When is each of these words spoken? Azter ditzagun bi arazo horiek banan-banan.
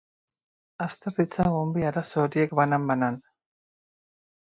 Azter 0.85 1.17
ditzagun 1.19 1.75
bi 1.77 1.87
arazo 1.91 2.25
horiek 2.25 2.59
banan-banan. 2.63 3.25